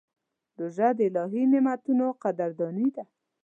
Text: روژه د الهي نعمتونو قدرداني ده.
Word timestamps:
روژه 0.59 0.89
د 0.97 0.99
الهي 1.07 1.43
نعمتونو 1.51 2.05
قدرداني 2.23 2.87
ده. 2.95 3.03